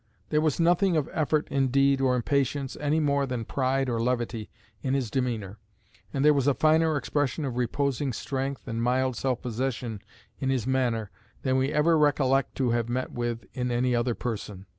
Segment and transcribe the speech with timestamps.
[0.29, 4.49] There was nothing of effort indeed, or impatience, any more than pride or levity,
[4.81, 5.59] in his demeanour;
[6.11, 10.01] and there was a finer expression of reposing strength, and mild self possession
[10.39, 11.11] in his manner,
[11.43, 14.65] than we ever recollect to have met with in any other person.